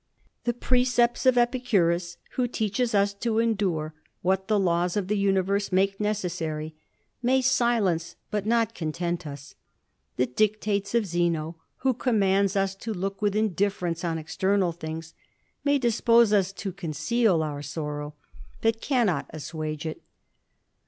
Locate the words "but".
8.31-8.47, 18.59-18.81